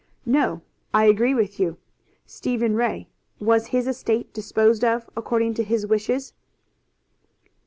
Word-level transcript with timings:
"No; 0.25 0.63
I 0.95 1.05
agree 1.05 1.35
with 1.35 1.59
you. 1.59 1.77
Stephen 2.25 2.73
Ray, 2.75 3.07
was 3.39 3.67
his 3.67 3.85
estate 3.87 4.33
disposed 4.33 4.83
of 4.83 5.07
according 5.15 5.53
to 5.53 5.63
his 5.63 5.85
wishes?" 5.85 6.33